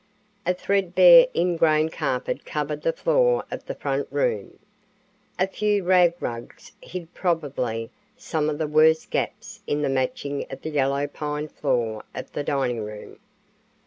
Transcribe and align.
A 0.47 0.55
threadbare 0.55 1.27
ingrain 1.35 1.89
carpet 1.89 2.43
covered 2.43 2.81
the 2.81 2.91
floor 2.91 3.45
of 3.51 3.67
the 3.67 3.75
front 3.75 4.07
room. 4.09 4.57
A 5.37 5.45
few 5.45 5.83
rag 5.83 6.13
rugs 6.19 6.71
hid 6.81 7.13
probably 7.13 7.91
some 8.17 8.49
of 8.49 8.57
the 8.57 8.65
worst 8.65 9.11
gaps 9.11 9.61
in 9.67 9.83
the 9.83 9.89
matching 9.89 10.47
of 10.49 10.63
the 10.63 10.71
yellow 10.71 11.05
pine 11.05 11.49
floor 11.49 12.03
of 12.15 12.31
the 12.31 12.43
dining 12.43 12.79
room. 12.83 13.19